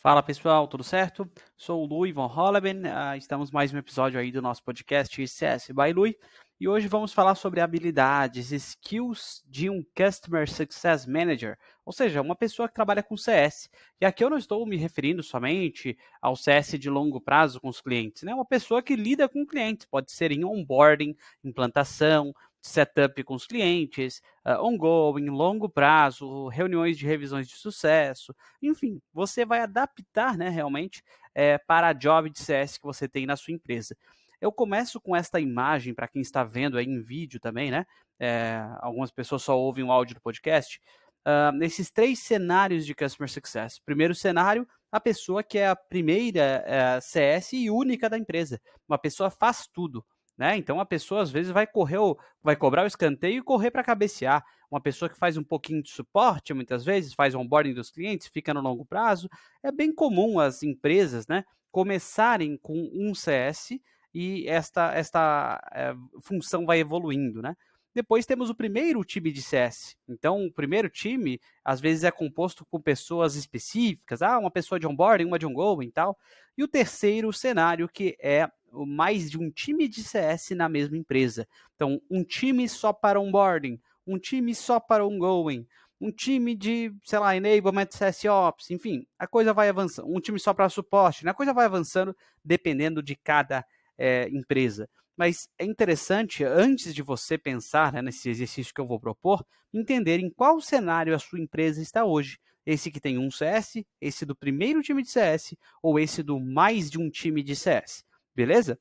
[0.00, 1.28] Fala pessoal, tudo certo?
[1.56, 5.72] Sou o Louis von Holleben, uh, estamos mais um episódio aí do nosso podcast CS
[5.72, 6.14] by Louis
[6.60, 12.36] e hoje vamos falar sobre habilidades, skills de um Customer Success Manager, ou seja, uma
[12.36, 13.68] pessoa que trabalha com CS.
[14.00, 17.80] E aqui eu não estou me referindo somente ao CS de longo prazo com os
[17.80, 18.32] clientes, né?
[18.32, 22.32] Uma pessoa que lida com clientes, pode ser em onboarding, implantação,
[22.68, 29.44] setup com os clientes, uh, ongoing, longo prazo, reuniões de revisões de sucesso, enfim, você
[29.44, 31.02] vai adaptar né, realmente
[31.34, 33.96] é, para a job de CS que você tem na sua empresa.
[34.40, 37.84] Eu começo com esta imagem, para quem está vendo aí em vídeo também, né?
[38.20, 40.80] É, algumas pessoas só ouvem o áudio do podcast.
[41.26, 43.78] Uh, nesses três cenários de Customer Success.
[43.80, 48.60] Primeiro cenário, a pessoa que é a primeira uh, CS e única da empresa.
[48.88, 50.04] Uma pessoa faz tudo.
[50.38, 50.56] Né?
[50.56, 53.82] Então a pessoa às vezes vai correr, o, vai cobrar o escanteio e correr para
[53.82, 54.44] cabecear.
[54.70, 58.54] Uma pessoa que faz um pouquinho de suporte, muitas vezes, faz onboarding dos clientes, fica
[58.54, 59.28] no longo prazo.
[59.64, 63.80] É bem comum as empresas né, começarem com um CS
[64.14, 67.42] e esta, esta é, função vai evoluindo.
[67.42, 67.56] Né?
[67.92, 69.96] Depois temos o primeiro time de CS.
[70.08, 74.86] Então, o primeiro time, às vezes, é composto por pessoas específicas, ah, uma pessoa de
[74.86, 76.16] onboarding, uma de ongoing e tal.
[76.56, 81.46] E o terceiro cenário, que é mais de um time de CS na mesma empresa.
[81.74, 85.66] Então, um time só para onboarding, um time só para ongoing,
[86.00, 90.08] um time de, sei lá, enablement CS Ops, enfim, a coisa vai avançando.
[90.08, 91.30] Um time só para suporte, né?
[91.30, 93.64] a coisa vai avançando dependendo de cada
[93.96, 94.88] é, empresa.
[95.16, 100.20] Mas é interessante, antes de você pensar né, nesse exercício que eu vou propor, entender
[100.20, 102.38] em qual cenário a sua empresa está hoje.
[102.64, 106.88] Esse que tem um CS, esse do primeiro time de CS ou esse do mais
[106.88, 108.04] de um time de CS.
[108.38, 108.78] Beleza?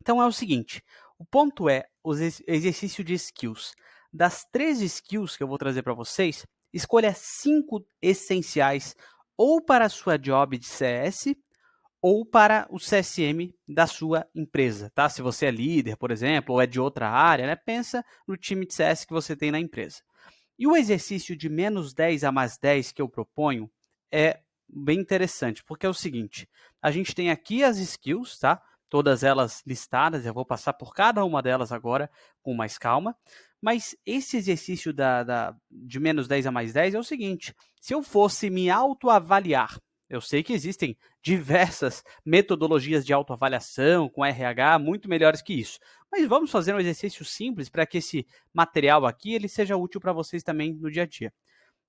[0.00, 0.80] Então é o seguinte:
[1.18, 3.74] o ponto é o exercício de skills.
[4.12, 8.94] Das três skills que eu vou trazer para vocês, escolha cinco essenciais
[9.36, 11.34] ou para a sua job de CS
[12.00, 15.08] ou para o CSM da sua empresa, tá?
[15.08, 17.56] Se você é líder, por exemplo, ou é de outra área, né?
[17.56, 20.02] Pensa no time de CS que você tem na empresa.
[20.56, 23.68] E o exercício de menos 10 a mais 10 que eu proponho
[24.12, 26.48] é bem interessante, porque é o seguinte:
[26.80, 28.62] a gente tem aqui as skills, tá?
[28.94, 32.08] Todas elas listadas, eu vou passar por cada uma delas agora
[32.40, 33.16] com mais calma.
[33.60, 37.92] Mas esse exercício da, da, de menos 10 a mais 10 é o seguinte: se
[37.92, 45.08] eu fosse me autoavaliar, eu sei que existem diversas metodologias de autoavaliação com RH muito
[45.08, 45.80] melhores que isso.
[46.08, 50.12] Mas vamos fazer um exercício simples para que esse material aqui ele seja útil para
[50.12, 51.32] vocês também no dia a dia.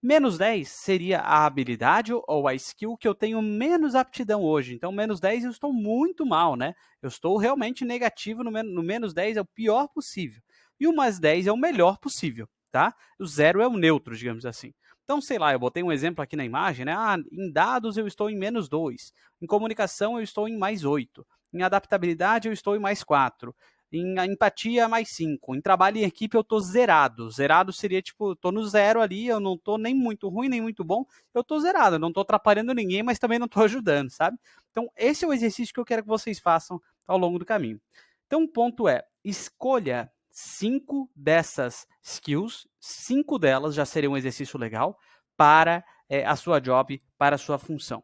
[0.02, 4.76] Menos 10 seria a habilidade ou a skill que eu tenho menos aptidão hoje.
[4.76, 6.76] Então, menos 10 eu estou muito mal, né?
[7.02, 10.42] Eu estou realmente negativo no, men no menos 10, é o pior possível.
[10.80, 12.94] E o mais 10 é o melhor possível, tá?
[13.20, 14.74] O zero é o neutro, digamos assim.
[15.04, 16.94] Então, sei lá, eu botei um exemplo aqui na imagem, né?
[16.96, 19.12] Ah, em dados eu estou em menos 2.
[19.42, 21.26] Em comunicação eu estou em mais 8.
[21.54, 23.56] Em adaptabilidade eu estou em mais 4.
[23.98, 25.56] Em empatia, mais 5.
[25.56, 27.30] Em trabalho em equipe, eu tô zerado.
[27.32, 30.84] Zerado seria tipo, tô no zero ali, eu não tô nem muito ruim, nem muito
[30.84, 31.98] bom, eu tô zerado.
[31.98, 34.38] Não tô atrapalhando ninguém, mas também não tô ajudando, sabe?
[34.72, 37.80] Então, esse é o exercício que eu quero que vocês façam ao longo do caminho.
[38.28, 44.98] Então, o ponto é: escolha cinco dessas skills, cinco delas já seria um exercício legal
[45.38, 48.04] para é, a sua job, para a sua função.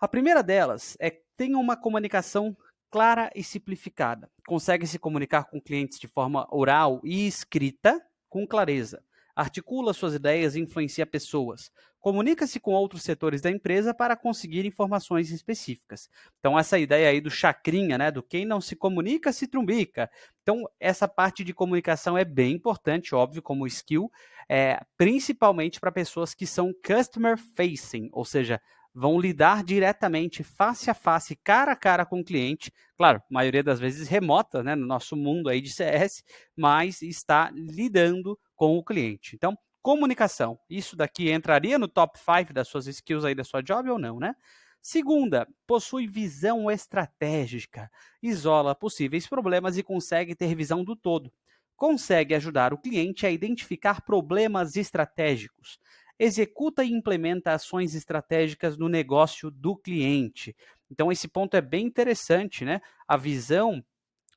[0.00, 2.56] A primeira delas é tenha uma comunicação
[2.92, 4.30] clara e simplificada.
[4.46, 7.98] Consegue se comunicar com clientes de forma oral e escrita
[8.28, 9.02] com clareza.
[9.34, 11.72] Articula suas ideias e influencia pessoas.
[11.98, 16.10] Comunica-se com outros setores da empresa para conseguir informações específicas.
[16.38, 18.10] Então, essa ideia aí do chacrinha, né?
[18.10, 20.10] Do quem não se comunica se trumbica.
[20.42, 24.10] Então, essa parte de comunicação é bem importante, óbvio, como skill,
[24.50, 28.60] é, principalmente para pessoas que são customer facing, ou seja,
[28.94, 33.80] vão lidar diretamente, face a face, cara a cara com o cliente, claro, maioria das
[33.80, 36.22] vezes remota, né, no nosso mundo aí de CS,
[36.56, 39.34] mas está lidando com o cliente.
[39.34, 43.88] Então, comunicação, isso daqui entraria no top 5 das suas skills aí da sua job
[43.90, 44.34] ou não, né?
[44.80, 47.88] Segunda, possui visão estratégica,
[48.20, 51.32] isola possíveis problemas e consegue ter visão do todo.
[51.76, 55.78] Consegue ajudar o cliente a identificar problemas estratégicos
[56.22, 60.54] executa e implementa ações estratégicas no negócio do cliente.
[60.88, 62.80] Então, esse ponto é bem interessante, né?
[63.08, 63.84] A visão,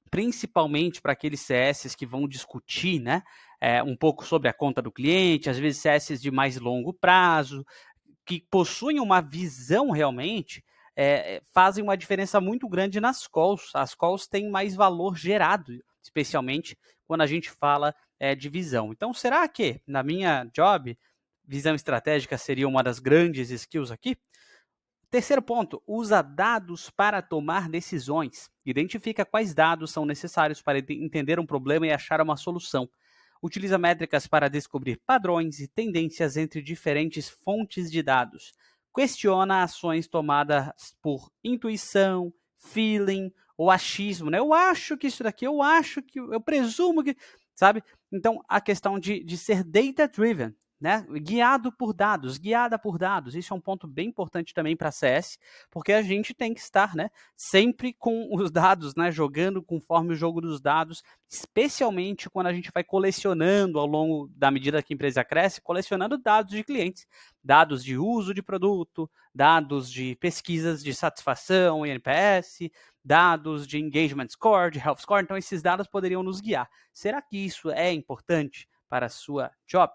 [0.10, 3.22] principalmente para aqueles CS que vão discutir, né?
[3.62, 7.64] É, um pouco sobre a conta do cliente, às vezes CS de mais longo prazo,
[8.26, 10.66] que possuem uma visão realmente,
[10.96, 13.70] é, fazem uma diferença muito grande nas calls.
[13.76, 15.72] As calls têm mais valor gerado,
[16.02, 18.92] especialmente quando a gente fala é, de visão.
[18.92, 20.98] Então, será que na minha job
[21.48, 24.18] visão estratégica seria uma das grandes skills aqui?
[25.10, 28.50] Terceiro ponto, usa dados para tomar decisões.
[28.66, 32.90] Identifica quais dados são necessários para entender um problema e achar uma solução.
[33.42, 38.54] Utiliza métricas para descobrir padrões e tendências entre diferentes fontes de dados.
[38.94, 44.30] Questiona ações tomadas por intuição, feeling ou achismo.
[44.30, 44.40] Né?
[44.40, 47.16] Eu acho que isso daqui, eu acho que, eu presumo que,
[47.54, 47.84] sabe?
[48.12, 51.06] Então, a questão de, de ser data-driven né?
[51.22, 53.34] Guiado por dados, guiada por dados.
[53.36, 55.38] Isso é um ponto bem importante também para CS,
[55.72, 60.16] porque a gente tem que estar, né, sempre com os dados, né, jogando conforme o
[60.16, 64.96] jogo dos dados, especialmente quando a gente vai colecionando ao longo da medida que a
[64.96, 67.08] empresa cresce, colecionando dados de clientes,
[67.44, 72.70] dados de uso de produto, dados de pesquisas de satisfação, NPS,
[73.04, 75.24] dados de engagement score, de health score.
[75.24, 76.70] Então esses dados poderiam nos guiar.
[76.94, 79.92] Será que isso é importante para a sua job?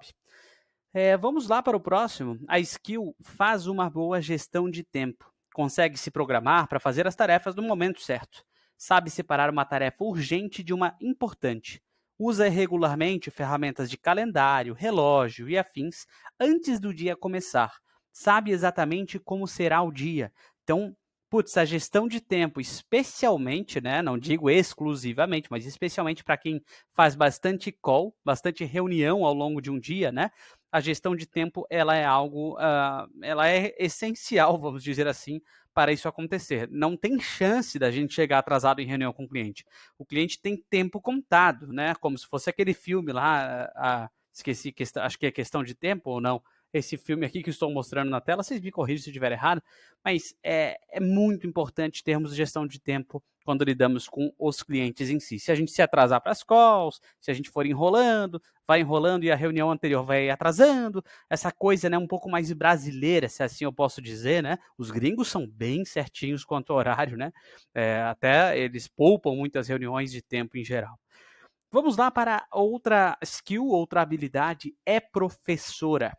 [0.92, 2.38] É, vamos lá para o próximo.
[2.48, 5.32] A skill faz uma boa gestão de tempo.
[5.54, 8.44] Consegue se programar para fazer as tarefas no momento certo.
[8.76, 11.80] Sabe separar uma tarefa urgente de uma importante.
[12.18, 16.06] Usa regularmente ferramentas de calendário, relógio e afins
[16.40, 17.72] antes do dia começar.
[18.12, 20.32] Sabe exatamente como será o dia.
[20.64, 20.94] Então,
[21.30, 26.60] putz, a gestão de tempo, especialmente, né, não digo exclusivamente, mas especialmente para quem
[26.92, 30.30] faz bastante call, bastante reunião ao longo de um dia, né,
[30.70, 35.40] a gestão de tempo ela é algo, uh, ela é essencial, vamos dizer assim,
[35.74, 36.68] para isso acontecer.
[36.70, 39.64] Não tem chance da gente chegar atrasado em reunião com o cliente.
[39.98, 41.94] O cliente tem tempo contado, né?
[41.96, 46.20] Como se fosse aquele filme lá, uh, esqueci, acho que é questão de tempo ou
[46.20, 49.62] não, esse filme aqui que estou mostrando na tela, vocês me corrigem se estiver errado,
[50.04, 55.18] mas é, é muito importante termos gestão de tempo quando lidamos com os clientes em
[55.18, 55.38] si.
[55.38, 59.24] Se a gente se atrasar para as calls, se a gente for enrolando, vai enrolando
[59.24, 63.64] e a reunião anterior vai atrasando, essa coisa né, um pouco mais brasileira, se assim
[63.64, 64.58] eu posso dizer, né?
[64.78, 67.32] Os gringos são bem certinhos quanto ao horário, né?
[67.74, 70.98] É, até eles poupam muitas reuniões de tempo em geral.
[71.72, 76.16] Vamos lá para outra skill, outra habilidade, é professora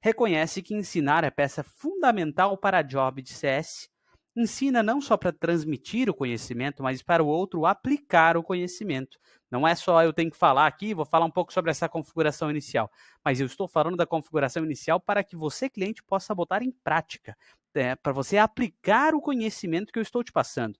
[0.00, 3.88] reconhece que ensinar é peça fundamental para a job de CS.
[4.36, 9.18] Ensina não só para transmitir o conhecimento, mas para o outro aplicar o conhecimento.
[9.50, 12.50] Não é só eu tenho que falar aqui, vou falar um pouco sobre essa configuração
[12.50, 12.90] inicial,
[13.24, 17.36] mas eu estou falando da configuração inicial para que você, cliente, possa botar em prática,
[17.74, 20.78] é, para você aplicar o conhecimento que eu estou te passando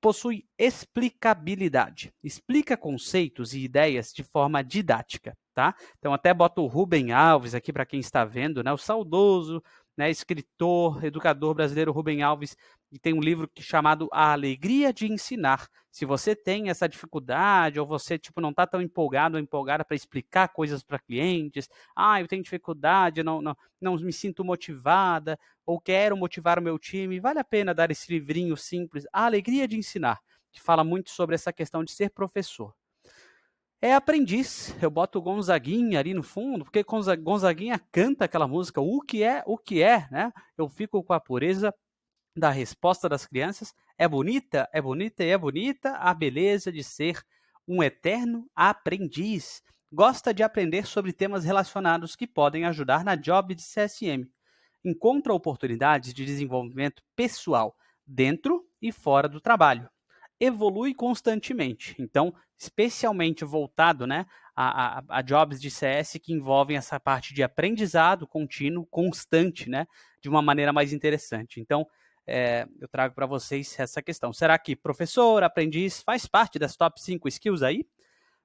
[0.00, 2.12] possui explicabilidade.
[2.22, 5.74] Explica conceitos e ideias de forma didática, tá?
[5.98, 8.72] Então até boto o Rubem Alves aqui para quem está vendo, né?
[8.72, 9.60] O saudoso,
[9.96, 12.56] né, escritor, educador brasileiro Rubem Alves,
[12.92, 15.68] e tem um livro chamado A Alegria de Ensinar.
[15.90, 19.96] Se você tem essa dificuldade ou você tipo não está tão empolgado ou empolgada para
[19.96, 25.80] explicar coisas para clientes, ah, eu tenho dificuldade, não, não, não me sinto motivada ou
[25.80, 29.76] quero motivar o meu time, vale a pena dar esse livrinho simples, A Alegria de
[29.76, 30.20] Ensinar,
[30.52, 32.77] que fala muito sobre essa questão de ser professor
[33.80, 34.74] é aprendiz.
[34.82, 36.84] Eu boto o Gonzaguinha ali no fundo, porque
[37.16, 40.32] Gonzaguinha canta aquela música, o que é, o que é, né?
[40.56, 41.72] Eu fico com a pureza
[42.36, 43.74] da resposta das crianças.
[43.96, 47.20] É bonita, é bonita e é bonita a beleza de ser
[47.66, 49.62] um eterno aprendiz.
[49.92, 54.28] Gosta de aprender sobre temas relacionados que podem ajudar na job de CSM.
[54.84, 57.76] Encontra oportunidades de desenvolvimento pessoal
[58.06, 59.88] dentro e fora do trabalho
[60.40, 61.94] evolui constantemente.
[61.98, 67.42] Então, especialmente voltado né, a, a, a, jobs de CS que envolvem essa parte de
[67.42, 69.86] aprendizado contínuo, constante, né,
[70.20, 71.60] de uma maneira mais interessante.
[71.60, 71.86] Então,
[72.26, 74.32] é, eu trago para vocês essa questão.
[74.32, 77.86] Será que professor, aprendiz, faz parte das top 5 skills aí?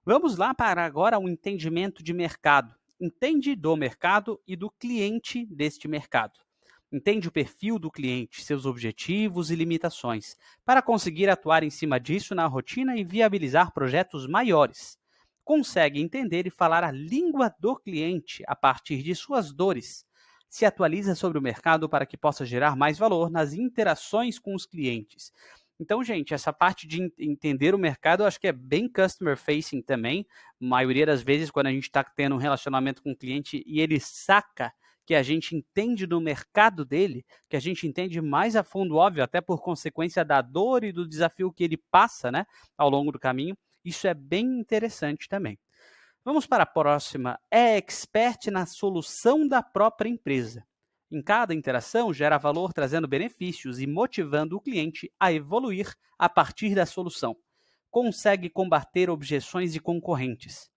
[0.06, 2.74] Vamos lá para agora o entendimento de mercado.
[3.00, 6.43] Entende do mercado e do cliente deste mercado.
[6.94, 12.36] Entende o perfil do cliente, seus objetivos e limitações, para conseguir atuar em cima disso
[12.36, 14.96] na rotina e viabilizar projetos maiores.
[15.44, 20.06] Consegue entender e falar a língua do cliente a partir de suas dores.
[20.48, 24.68] Se atualiza sobre o mercado para que possa gerar mais valor nas interações com os
[24.68, 25.34] clientes.
[25.80, 29.82] Então, gente, essa parte de entender o mercado, eu acho que é bem customer facing
[29.82, 30.28] também.
[30.62, 33.82] A maioria das vezes, quando a gente está tendo um relacionamento com o cliente e
[33.82, 34.72] ele saca
[35.06, 39.24] que a gente entende do mercado dele, que a gente entende mais a fundo, óbvio,
[39.24, 42.46] até por consequência da dor e do desafio que ele passa né,
[42.78, 43.58] ao longo do caminho.
[43.84, 45.60] Isso é bem interessante também.
[46.24, 47.38] Vamos para a próxima.
[47.52, 50.66] É expert na solução da própria empresa.
[51.12, 56.74] Em cada interação, gera valor trazendo benefícios e motivando o cliente a evoluir a partir
[56.74, 57.36] da solução.
[57.92, 60.73] Consegue combater objeções de concorrentes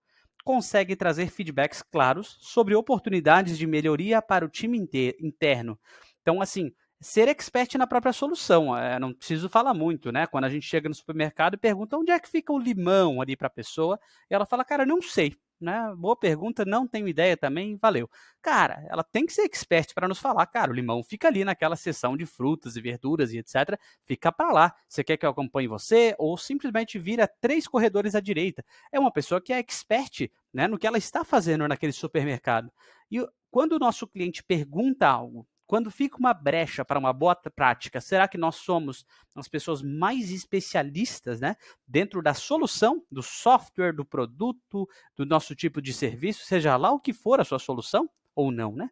[0.47, 4.79] consegue trazer feedbacks claros sobre oportunidades de melhoria para o time
[5.21, 5.77] interno.
[6.23, 8.77] Então, assim, ser expert na própria solução.
[8.79, 10.25] É, não preciso falar muito, né?
[10.25, 13.37] Quando a gente chega no supermercado e pergunta onde é que fica o limão ali
[13.37, 13.99] para a pessoa,
[14.31, 15.37] e ela fala, cara, não sei.
[15.59, 15.95] Né?
[15.97, 18.11] Boa pergunta, não tenho ideia também, valeu.
[18.43, 21.77] Cara, ela tem que ser expert para nos falar, cara, o limão fica ali naquela
[21.77, 23.79] seção de frutas e verduras e etc.
[24.05, 24.75] Fica para lá.
[24.87, 28.63] Você quer que eu acompanhe você ou simplesmente vira três corredores à direita?
[28.93, 32.71] É uma pessoa que é expert, né, no que ela está fazendo naquele supermercado.
[33.11, 38.01] E quando o nosso cliente pergunta algo, quando fica uma brecha para uma boa prática,
[38.01, 39.05] será que nós somos
[39.35, 41.57] as pessoas mais especialistas né,
[41.87, 47.01] dentro da solução, do software, do produto, do nosso tipo de serviço, seja lá o
[47.01, 48.73] que for a sua solução ou não?
[48.73, 48.89] Né?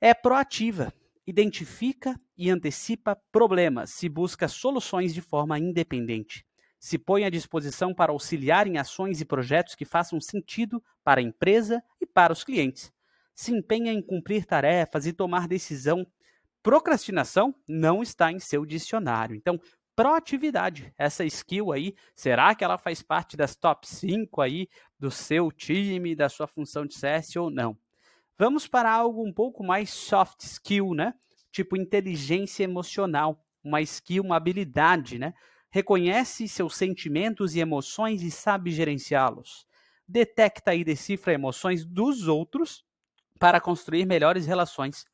[0.00, 0.92] É proativa,
[1.26, 6.44] identifica e antecipa problemas, se busca soluções de forma independente.
[6.78, 11.24] Se põe à disposição para auxiliar em ações e projetos que façam sentido para a
[11.24, 12.92] empresa e para os clientes
[13.36, 16.06] se empenha em cumprir tarefas e tomar decisão.
[16.62, 19.36] Procrastinação não está em seu dicionário.
[19.36, 19.60] Então,
[19.94, 25.52] proatividade, essa skill aí, será que ela faz parte das top 5 aí do seu
[25.52, 27.76] time, da sua função de CS ou não?
[28.38, 31.12] Vamos para algo um pouco mais soft skill, né?
[31.52, 35.34] Tipo inteligência emocional, uma skill, uma habilidade, né?
[35.70, 39.66] Reconhece seus sentimentos e emoções e sabe gerenciá-los.
[40.08, 42.85] Detecta e decifra emoções dos outros
[43.38, 45.04] para construir melhores relações.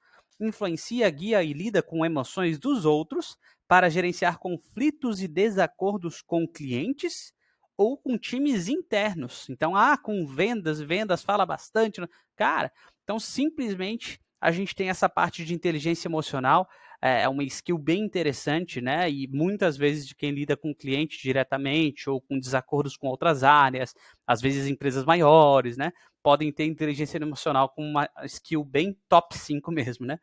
[0.40, 3.36] Influencia, guia e lida com emoções dos outros
[3.68, 7.32] para gerenciar conflitos e desacordos com clientes
[7.76, 9.48] ou com times internos.
[9.48, 12.00] Então, ah, com vendas, vendas fala bastante.
[12.36, 16.68] Cara, então simplesmente a gente tem essa parte de inteligência emocional,
[17.02, 19.10] é, é uma skill bem interessante, né?
[19.10, 23.42] E muitas vezes de quem lida com o cliente diretamente ou com desacordos com outras
[23.42, 23.94] áreas,
[24.26, 25.92] às vezes empresas maiores, né?
[26.22, 30.18] podem ter inteligência emocional com uma skill bem top 5 mesmo, né?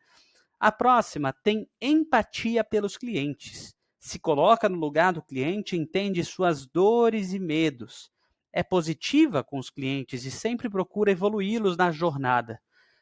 [0.58, 3.74] A próxima tem empatia pelos clientes.
[3.98, 8.10] Se coloca no lugar do cliente, entende suas dores e medos.
[8.52, 12.60] É positiva com os clientes e sempre procura evoluí-los na jornada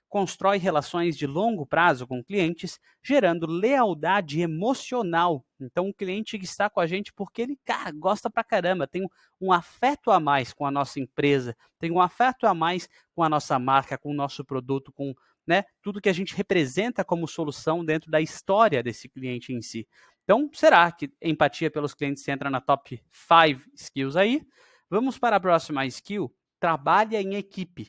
[0.08, 5.44] constrói relações de longo prazo com clientes, gerando lealdade emocional.
[5.60, 9.06] Então, o cliente que está com a gente porque ele, cara, gosta pra caramba, tem
[9.40, 13.28] um, afeto a mais com a nossa empresa, tem um afeto a mais com a
[13.28, 15.14] nossa marca, com o nosso produto, com
[15.46, 19.86] né, tudo que a gente representa como solução dentro da história desse cliente em si.
[20.24, 24.46] Então, será que empatia pelos clientes entra na top 5 skills aí?
[24.90, 26.34] Vamos para a próxima skill.
[26.60, 27.88] Trabalha em equipe.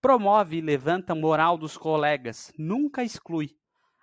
[0.00, 3.54] Promove e levanta a moral dos colegas, nunca exclui.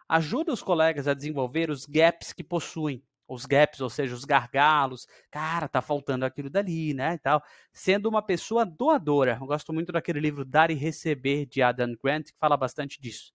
[0.07, 5.07] Ajuda os colegas a desenvolver os gaps que possuem, os gaps, ou seja, os gargalos.
[5.29, 7.41] Cara, tá faltando aquilo dali, né, e tal.
[7.73, 9.37] Sendo uma pessoa doadora.
[9.41, 13.33] Eu gosto muito daquele livro Dar e Receber de Adam Grant, que fala bastante disso.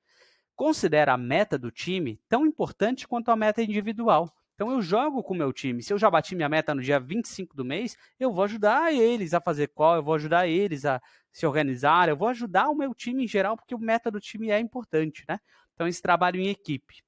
[0.54, 4.32] Considera a meta do time tão importante quanto a meta individual.
[4.62, 5.82] Então eu jogo com o meu time.
[5.82, 9.34] Se eu já bati minha meta no dia 25 do mês, eu vou ajudar eles
[9.34, 11.02] a fazer qual, eu vou ajudar eles a
[11.32, 14.52] se organizar, eu vou ajudar o meu time em geral, porque o meta do time
[14.52, 15.40] é importante, né?
[15.74, 17.02] Então esse trabalho em equipe.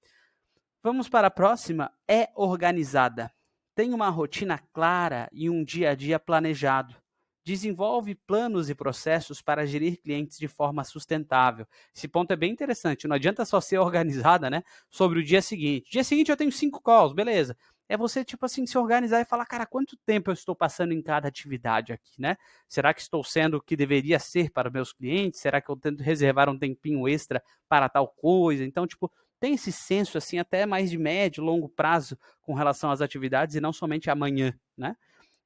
[0.83, 3.31] Vamos para a próxima, é organizada.
[3.73, 7.04] Tem uma rotina clara e um dia a dia planejado
[7.45, 11.67] desenvolve planos e processos para gerir clientes de forma sustentável.
[11.95, 13.07] Esse ponto é bem interessante.
[13.07, 14.63] Não adianta só ser organizada, né?
[14.91, 15.91] Sobre o dia seguinte.
[15.91, 17.57] Dia seguinte eu tenho cinco calls, beleza.
[17.87, 21.03] É você, tipo assim, se organizar e falar, cara, quanto tempo eu estou passando em
[21.03, 22.37] cada atividade aqui, né?
[22.67, 25.41] Será que estou sendo o que deveria ser para meus clientes?
[25.41, 28.65] Será que eu tento reservar um tempinho extra para tal coisa?
[28.65, 33.03] Então, tipo, tem esse senso, assim, até mais de médio, longo prazo com relação às
[33.03, 34.97] atividades e não somente amanhã, né?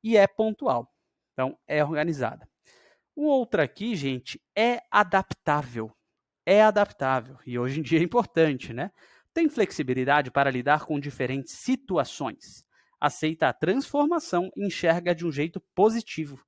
[0.05, 0.89] E é pontual.
[1.39, 2.49] Então, é organizada.
[3.15, 5.93] O outro aqui, gente, é adaptável.
[6.45, 7.39] É adaptável.
[7.47, 8.91] E hoje em dia é importante, né?
[9.33, 12.65] Tem flexibilidade para lidar com diferentes situações.
[13.01, 16.45] Aceita a transformação e enxerga de um jeito positivo.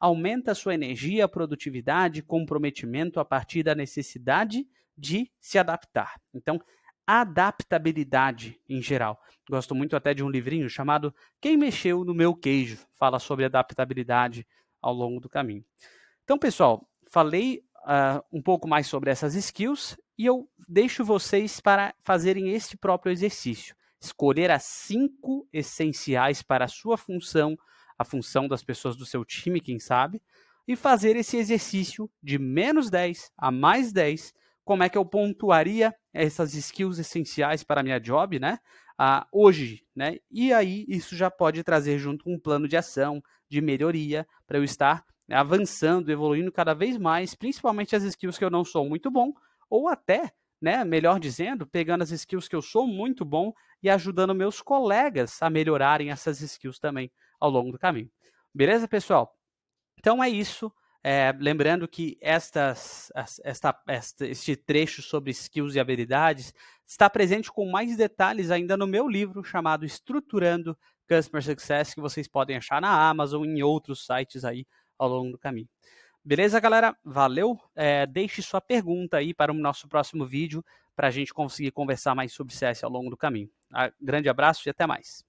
[0.00, 4.66] Aumenta sua energia, produtividade e comprometimento a partir da necessidade
[4.98, 6.20] de se adaptar.
[6.34, 6.60] Então,
[7.06, 9.20] adaptabilidade em geral.
[9.48, 12.78] Gosto muito até de um livrinho chamado Quem Mexeu no Meu Queijo.
[12.94, 14.46] Fala sobre adaptabilidade
[14.80, 15.64] ao longo do caminho.
[16.24, 21.94] Então, pessoal, falei uh, um pouco mais sobre essas skills e eu deixo vocês para
[22.00, 23.74] fazerem este próprio exercício.
[24.00, 27.56] Escolher as cinco essenciais para a sua função,
[27.98, 30.20] a função das pessoas do seu time, quem sabe,
[30.66, 34.32] e fazer esse exercício de menos 10 a mais 10
[34.64, 38.58] como é que eu pontuaria essas skills essenciais para a minha job, né?
[38.98, 40.16] Ah, hoje, né?
[40.30, 44.64] E aí isso já pode trazer junto um plano de ação, de melhoria, para eu
[44.64, 49.32] estar avançando, evoluindo cada vez mais, principalmente as skills que eu não sou muito bom,
[49.70, 50.84] ou até né?
[50.84, 53.52] Melhor dizendo, pegando as skills que eu sou muito bom
[53.82, 58.08] e ajudando meus colegas a melhorarem essas skills também ao longo do caminho.
[58.54, 59.36] Beleza, pessoal?
[59.98, 60.72] Então é isso.
[61.04, 63.10] É, lembrando que estas,
[63.44, 66.54] esta, esta, este trecho sobre skills e habilidades
[66.86, 70.78] está presente com mais detalhes ainda no meu livro chamado Estruturando
[71.08, 74.64] Customer Success, que vocês podem achar na Amazon e em outros sites aí
[74.96, 75.68] ao longo do caminho.
[76.24, 76.96] Beleza, galera?
[77.04, 77.58] Valeu.
[77.74, 82.14] É, deixe sua pergunta aí para o nosso próximo vídeo para a gente conseguir conversar
[82.14, 83.50] mais sobre CS ao longo do caminho.
[83.72, 85.24] Ah, grande abraço e até mais.